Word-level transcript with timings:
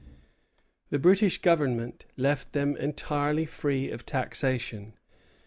The 0.89 0.97
British 0.97 1.39
Government 1.43 2.07
left 2.17 2.53
them 2.53 2.75
entirely 2.75 3.45
free 3.45 3.91
of 3.91 4.03
taxation. 4.03 4.95